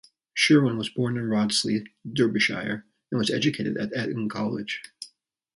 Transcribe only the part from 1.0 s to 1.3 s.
at